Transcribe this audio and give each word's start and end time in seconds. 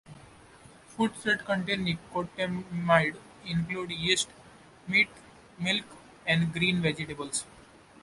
Foods 0.87 1.21
that 1.25 1.45
contain 1.45 1.85
nicotinamide 1.85 3.17
include 3.45 3.91
yeast, 3.91 4.29
meat, 4.87 5.09
milk, 5.59 5.85
and 6.25 6.51
green 6.51 6.81
vegetables. 6.81 7.45